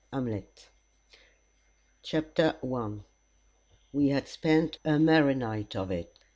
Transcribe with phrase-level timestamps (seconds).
[0.11, 0.69] Hamlet.
[2.01, 2.91] CHAPTER I
[3.93, 6.17] We had spent a merry night of it.